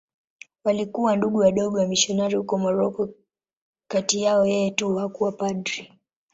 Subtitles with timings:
[0.63, 5.93] Walikuwa Ndugu Wadogo wamisionari huko Moroko.Kati yao yeye tu hakuwa padri.